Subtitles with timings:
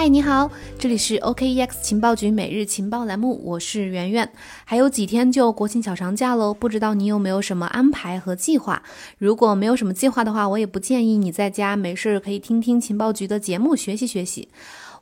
[0.00, 4.32] 嗨，你好，这里是 OKEX 情报局每日情报栏目，我是圆圆。
[4.64, 8.82] 还有几天就国庆小长假喽，不知道你有没有什么安排和计划？
[9.18, 14.48] 如果没有什么计划的话，我也不建议你在家没事可以听听情报局的节目学习学习。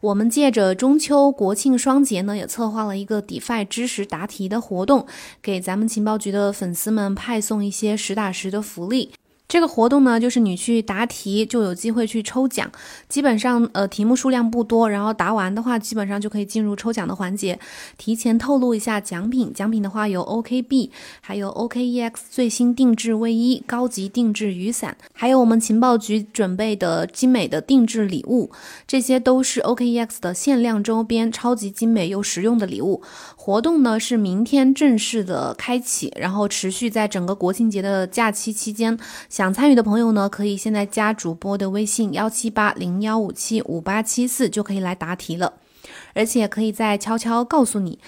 [0.01, 5.07] 我们借着中秋国庆双节呢，也策划了一个 DeFi 知识答题的活动，
[5.41, 9.13] 给咱们情报局的粉丝们派送一些实打实的福利。
[9.49, 12.71] 这个活动呢，就是你去答题就有机会去抽奖，
[13.09, 17.59] 基本上呃题目数量不多，然后答完的话，基本上就可以进入抽奖的环节。
[17.97, 20.91] 提前透露一下奖品，奖品的话有 OKB，
[21.23, 28.51] 还有 OKEX 最新定制卫衣、高级定制雨伞，还有我们情报局准备的精美的定制礼物，
[28.87, 33.01] 这些都是 OKEX 的限量周边，超级精美又实用的礼物。
[33.49, 38.99] 活动呢是明天正式的开启，然后持续在整个国庆节的假期期间。
[39.31, 45.55] 想参与的朋友呢，可以现在加主播的微信幺七八零幺五七五八七四，就可以来答题了。
[46.13, 47.99] 而且可以再悄悄告诉你，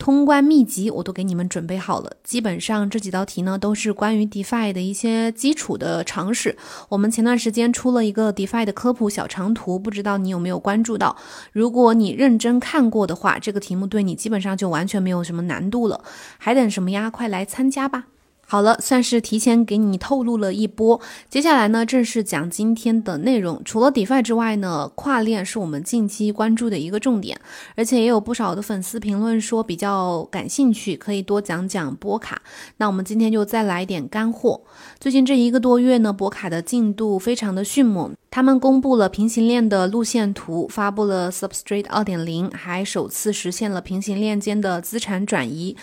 [0.00, 2.10] 通关秘籍我都给你们准备好了。
[2.24, 6.56] 基本上这几道题呢，都是关于 DeFi 的一些基础的常识。
[6.88, 11.14] 我们前段时间出了一个 DeFi 的科普小长图，不知道你有没有关注到？
[11.52, 16.02] 如果你认真看过的话，这个题目对你基本上就完全没有什么难度了。
[16.38, 17.10] 还等什么呀？
[17.10, 18.06] 快来参加吧！
[18.50, 21.00] 好了，算是提前给你透露了一波。
[21.28, 23.62] 接下来呢，正式讲今天的内容。
[23.64, 27.40] 除了 DeFi 之外呢，跨链是我们近期关注的一个重点，
[27.76, 32.42] 而且也有不少的粉丝评论说比较感兴趣，可以多讲讲波卡。
[32.78, 34.60] 那我们今天就再来一点干货。
[34.98, 45.76] 最近这一个多月呢，波卡的进度非常的迅猛，他们公布了平行链的路线图，发布了 Substrate 2.0，还首次实现了平行链间的资产转移。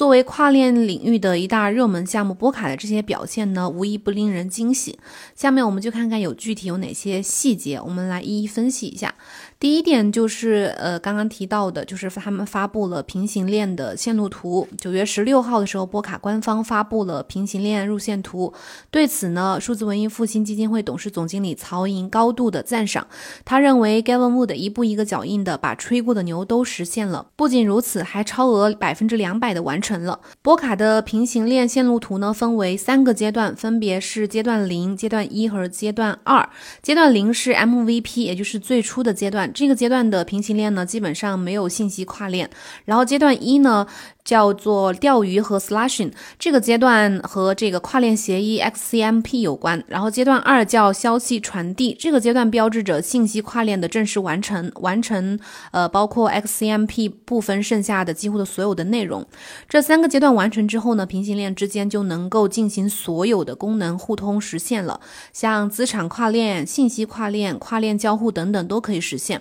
[0.00, 4.98] 作为跨链领域的一大热门项目，波卡的这些表现呢，无一不令人惊喜。
[5.34, 9.14] 下面我们就看看有具体有哪些细节，我们来一一分析一下。
[9.60, 14.66] 第一点就是，呃，刚刚提到的，就是他们发布了平行链的线路图。
[14.78, 18.54] 九月十六号的时候，波卡官方发布了平行链路线图。
[18.90, 23.06] 对此呢，数字文艺复兴基金会董事总经理曹莹高度的赞赏。
[23.44, 27.26] 他认为，Gavin Wood 一步一个脚印的把吹过的牛都实现了。
[27.36, 30.20] 不仅如此，还超额百分之两百的完成了。
[30.40, 36.48] 波卡的平行链线路图呢，分为三个阶段，分别是阶段零、阶段一和阶段二。
[36.80, 39.49] 阶段零是 MVP，也就是最初的阶段。
[39.52, 42.48] 这个阶段的平行链呢，基本上没有信息跨链。
[42.84, 43.86] 然后阶段一呢，
[44.24, 49.82] 叫做钓鱼和 slashing，这个阶段和这个跨链协议 XCMP 有关。
[49.86, 55.38] 然后阶段二叫消息传递，这个阶段标志着信息跨链的正式完成，完成
[55.72, 59.26] 呃包括 XCMP 部分剩下的几乎的所有的内容。
[59.68, 65.00] 这三个阶段完成之后呢，平行链之间就能够进行所有的功能互通实现了，
[65.32, 69.39] 像资产跨链、信息跨链、跨链交互等等都可以实现。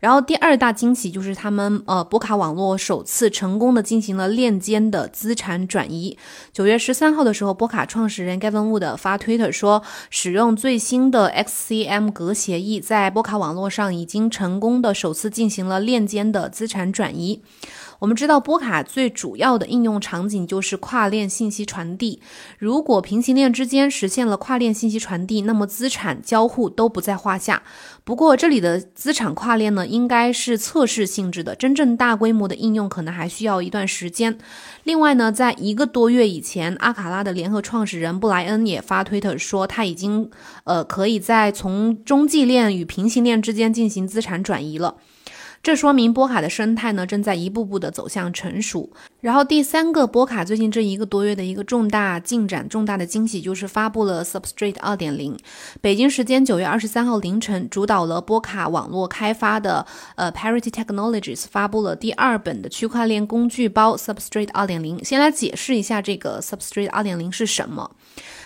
[0.00, 6.16] 然后第二大惊喜就是他们呃波卡网络首次成功的进行了链间的资产转移。
[6.52, 17.42] 九月十三号的时候，波卡创始人 Gavin Wood 发推特说，使用最新的 XCM 格协议，在波卡网络上已经成功的首次进行了链间的资产转移。
[18.00, 22.22] 我们知道波卡最主要的应用场景就是跨链信息传递。
[22.56, 27.64] 如果平行链之间实现了跨链信息传递，那么资产交互都不在话下。
[28.04, 34.38] 不过这里的资产跨链呢，应该是测试性质的，真正大规模的应用可能还需要一段时间。
[34.84, 40.30] 另外呢，在一个多月以前，阿卡拉的联合创始人布莱恩也发推特说，他已经
[40.64, 44.96] 呃可以在从中继链与平行链之间进行资产转移了。
[45.68, 48.90] 这说明波卡的生态呢正在一步步的走向成熟。
[49.20, 55.36] 然后第三个波卡最近这一个多月的一个重大进展、重大的惊喜就是发布了 Substrate 2.0。
[55.82, 59.84] 北京时间九月二十三号凌晨，主导了波卡网络开发的
[60.14, 65.04] 呃 Parity Technologies 发布了第二本的区块链工具包 Substrate 2.0。
[65.04, 67.90] 先来解释一下这个 Substrate 2.0是什么。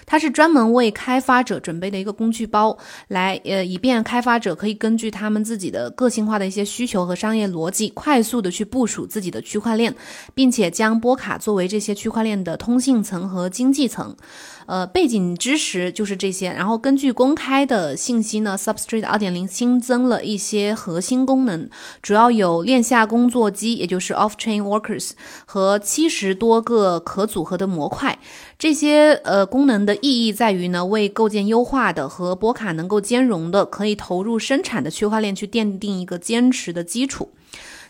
[0.04, 2.76] 它是专门为开发者准备的一个工具包，
[3.08, 9.94] 来呃，以便开发者可以根据他们自己的个性化的一些需求和商业逻辑，快速的去部署自己的区块链，
[10.34, 14.16] 并且将波卡作为这些区块链的通信层和经济层。
[14.66, 16.50] 呃，背景知识就是这些。
[16.52, 21.68] 然后根据公开的信息呢，Substrate 2.0新增了一些核心功能，
[22.00, 25.12] 主要有链下工作机，也就是 Off-chain Workers
[25.46, 28.18] 和七十多个可组合的模块。
[28.58, 37.30] 这些呃功能的意义在于呢，为构建优化的和波卡能够兼容的、可以投入生产的区块链去奠定一个坚实的基础。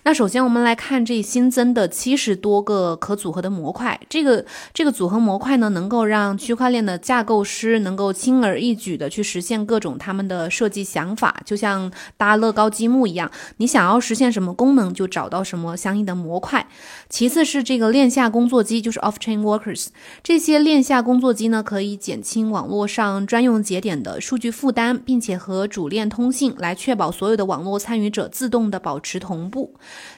[0.05, 4.45] 那首先我们来看这新增的七十多个可组合的模块，这个
[4.75, 16.67] 这个组合模块呢，能够让区块链的架构师能够轻而易举的去实现各种他们的设计想法，就像搭乐高积木一样，你想要实现什么功能就找到什么相应的模块。
[17.09, 19.87] 其次是这个链下工作机，就是 off-chain workers，
[20.25, 29.75] 这些链下工作机呢，可以减轻网络上专用节点的数据负担，并且和主链通信，来确保所有的网络参与者自动的保持同步。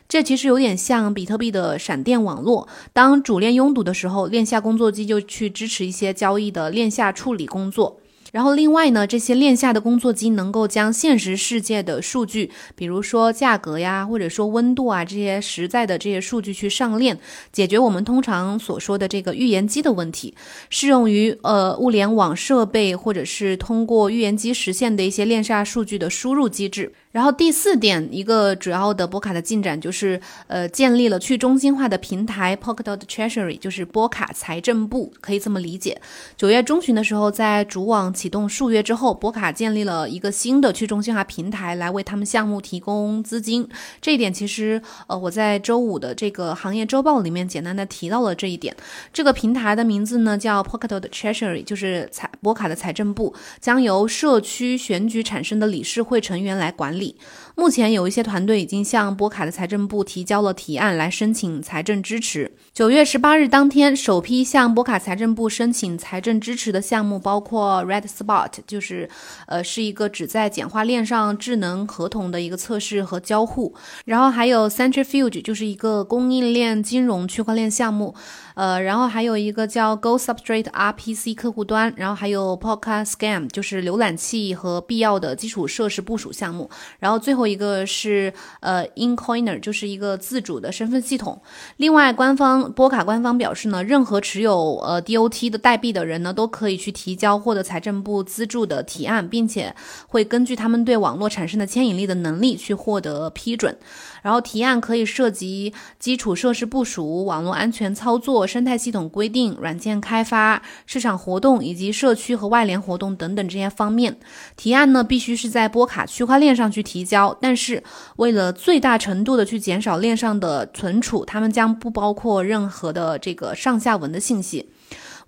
[0.08, 2.68] 这其实有点像比特币的闪电网络。
[2.92, 8.00] 当主链拥堵的时候，链下工作机就去支持一些交易的链下处理工作。
[8.34, 17.16] 然后另外呢，这些链下的工作机能够将现实世界的数据，比如说价格呀，或者说温度啊这些实在的这些数据去上链，
[17.52, 20.34] 解决我们通常所说的这个预言机的问题，
[20.68, 26.92] 适用于呃物联网设备或者是通过预言机实现的一些链下数据的输入机制。
[27.12, 36.00] 然后第四点，一个主要的波卡的进展就是，呃，建立了去中心化的平台 Polkadot Treasury，就是波卡财政部，可以这么理解。
[36.36, 43.68] 九月中旬的时候，在主网启动数月之后，博卡建立了一个新的去中心化平台，来为他们项目提供资金。
[44.00, 48.74] 这一点其实，呃，我在周五的这个行业周报里面简单的提到了这一点。
[49.12, 57.16] 这个平台的名字呢叫 Pocketo 的 Treasury，就是财博卡的财政部，将由社区选举产生的理事会成员来管理。
[57.56, 62.50] 目前有一些团队已经向波卡的财政部提交了提案来申请财政支持。
[62.72, 69.08] 九月十八日当天，首批向波卡财政部申请财政支持的项目包括 Red Spot，就是
[69.46, 73.72] 呃是一个旨在简化链上智能合同的一个测试和交互，
[74.04, 78.16] 然后还有 Centrifuge，就是一个供应链金融区块链项目。
[78.54, 86.70] 呃，然后还有一个叫 Go Substrate RPC 客户端，然后还有 Podcast Scam，就是浏览器和必要的基础设施部署项目，
[87.00, 91.40] 然后最后一个是呃 Incoiner，就是一个自主的身份系统。
[91.76, 99.74] 另外，官方波卡官方表示呢，任何持有呃 DOT 的代币的人呢，都可以去提交获得财政部资助的提案，并且
[100.06, 103.76] 会根据他们对网络产生的牵引力的能力去获得批准。
[104.24, 114.16] 然后提案可以涉及基础设施部署、网络安全操作、生态系统规定、软件开发、市场活动以及社区和外联活动等等这些方面。
[114.56, 117.82] 提案呢必须是在波卡区块链上去提交，但是
[118.16, 124.70] 为了最大程度的去减少链上的存储，他们将不包括任何的这个上下文的信息。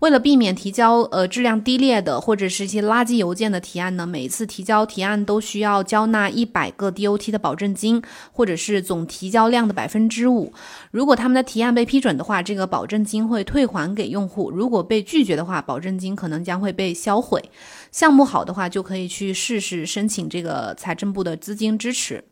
[0.01, 8.03] 为了避免提交呃质量低劣的或者是一些垃圾邮件的提案呢，每次提交提案都需要交纳一百个 DOT 的保证金，
[8.33, 10.53] 或者是总提交量的百分之五。
[10.91, 17.43] 如果他们的提案被批准的话，这个保证金会退还给用户；如果被拒绝的话，保证金可能将会被销毁。
[17.91, 22.23] 项目好的话，就可以去试试申请这个财政部的资金支持。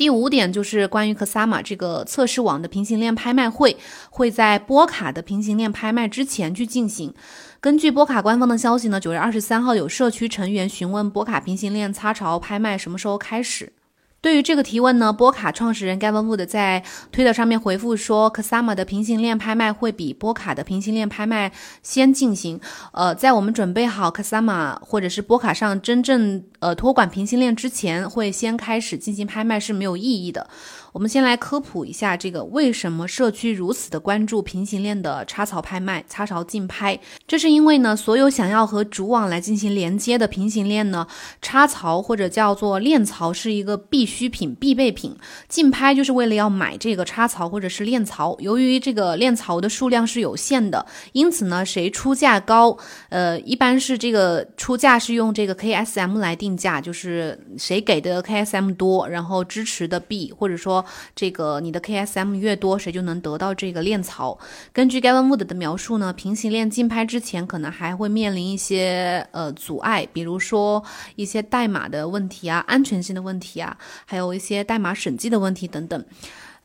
[0.00, 3.76] 第五点就是关于 Ksama 这个测试网的平行链拍卖会，
[4.08, 7.12] 会在波卡的平行链拍卖之前去进行。
[7.60, 13.74] 根据波卡官方的消息呢，九月二十三号有社区成员询问波卡平行链擦潮拍卖什么时候开始。
[14.22, 21.50] 对于这个提问呢，波卡创始人 Gavin Wood 在推特上面回复说，Ksama 的平行链拍卖会比波卡的平行链拍卖
[21.82, 22.60] 先进行。
[22.92, 30.48] 呃，在我们准备好 Ksama 或者是波卡上真正呃托管平行链之前，会先开始进行拍卖是没有意义的。
[30.92, 36.98] 我们先来科普一下这个为什么社区如此的关注平行链的插槽拍卖、插槽竞拍。
[37.28, 41.06] 这是因为呢，所有想要和主网来进行连接的平行链呢，
[41.40, 45.16] 插槽或者叫做链槽是一个必需品、必备品。
[45.48, 48.36] 竞拍就是为了要买这个插槽或者是链槽。
[48.40, 52.76] 由于这个链槽的数量是有限的，因此呢，谁出价高，
[53.10, 60.79] 呃，一般是这个出价是用这个 KSM 来定价，就是谁给的 KSM 多，然后支持的币或者说。
[61.14, 64.38] 这个你的 KSM 越多，谁就能得到这个链槽。
[64.72, 70.82] 根据 Gavin Wood 的描述呢，平行链竞拍之前可能还会面临一些呃阻碍，比如说
[71.16, 76.04] 一些代码的问题啊、安全性的问题啊，还有一些代码审计的问题等等。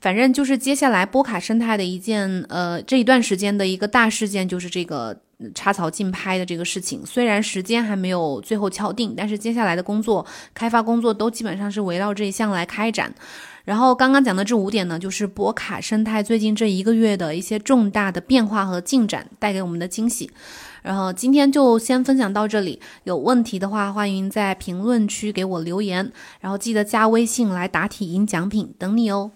[0.02, 5.18] 反正就是接下来波卡生态的一件呃这一段时间的一个大事件，就是这个
[5.56, 7.04] 插槽竞拍的这个事情。
[7.04, 13.12] 虽然时间还没有最后敲定，但是接下来的工作开发工作都基本上是围绕这一项来开展。
[13.66, 20.30] 然后刚刚讲的这五点呢，就是博卡生态最近这一个月的一些重大的变化和进展带给我们的惊喜。
[20.84, 29.32] 然后今天就先分享到这里，有问题的话欢迎在评论区给我留言，然后记得加微信来答题赢奖品，等你哦。